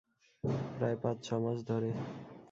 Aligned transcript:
প্রায়, 0.75 0.97
পাঁচ-ছমাস 1.01 1.57
ধরে। 1.67 1.89